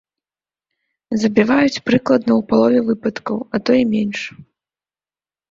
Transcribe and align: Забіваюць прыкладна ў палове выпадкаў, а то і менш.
Забіваюць 1.23 1.83
прыкладна 1.89 2.31
ў 2.39 2.47
палове 2.53 2.81
выпадкаў, 2.89 3.37
а 3.53 3.63
то 3.65 3.71
і 3.83 3.87
менш. 3.93 4.19